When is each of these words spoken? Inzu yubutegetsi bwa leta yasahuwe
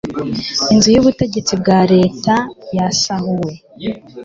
Inzu 0.73 0.87
yubutegetsi 0.95 1.53
bwa 1.61 1.79
leta 1.93 2.33
yasahuwe 2.75 3.51